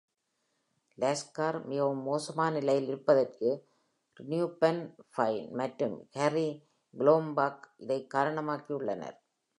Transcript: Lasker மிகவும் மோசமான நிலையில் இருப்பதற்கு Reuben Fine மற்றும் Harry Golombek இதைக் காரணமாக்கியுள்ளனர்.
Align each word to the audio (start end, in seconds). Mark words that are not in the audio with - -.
Lasker 0.97 1.65
மிகவும் 1.65 2.01
மோசமான 2.01 2.57
நிலையில் 2.57 2.87
இருப்பதற்கு 2.87 3.67
Reuben 4.23 4.95
Fine 5.17 5.51
மற்றும் 5.51 6.09
Harry 6.17 6.65
Golombek 6.97 7.59
இதைக் 7.77 8.13
காரணமாக்கியுள்ளனர். 8.13 9.17